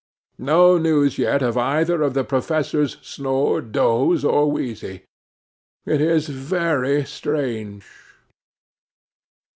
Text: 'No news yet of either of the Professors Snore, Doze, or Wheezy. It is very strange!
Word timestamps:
'No 0.39 0.79
news 0.79 1.19
yet 1.19 1.43
of 1.43 1.59
either 1.59 2.01
of 2.01 2.15
the 2.15 2.23
Professors 2.23 2.97
Snore, 3.03 3.61
Doze, 3.61 4.25
or 4.25 4.49
Wheezy. 4.51 5.03
It 5.85 6.01
is 6.01 6.27
very 6.27 7.05
strange! 7.05 7.85